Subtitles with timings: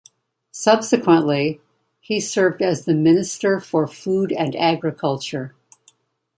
[0.51, 1.61] Subsequently,
[1.99, 5.53] he served as the Minister for Food and Agriculture.